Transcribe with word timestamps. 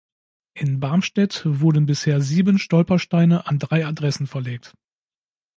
In 0.55 0.79
Barmstedt 0.79 1.43
wurden 1.45 1.85
bisher 1.85 2.21
sieben 2.21 2.57
Stolpersteine 2.57 3.45
an 3.45 3.59
drei 3.59 3.85
Adressen 3.85 4.25
verlegt. 4.25 4.73